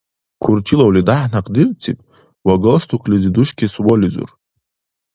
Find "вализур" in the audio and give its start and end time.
3.85-4.29